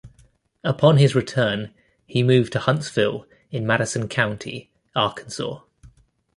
[0.63, 1.75] Upon his return
[2.07, 5.59] he moved to Huntsville in Madison County, Arkansas.